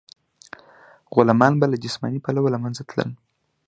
غلامان 1.15 1.53
به 1.59 1.65
له 1.71 1.77
جسماني 1.83 2.19
پلوه 2.25 2.49
له 2.53 2.59
منځه 2.63 2.81
تلل. 2.89 3.09